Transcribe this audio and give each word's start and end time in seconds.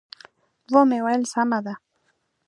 و 0.71 0.73
مې 0.89 0.99
ویل: 1.05 1.23
سمه 1.33 1.59
ده. 1.65 1.73